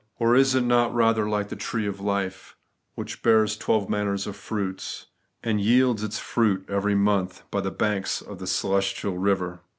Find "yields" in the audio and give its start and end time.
5.61-6.01